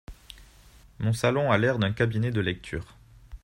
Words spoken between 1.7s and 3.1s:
d’un cabinet de lecture.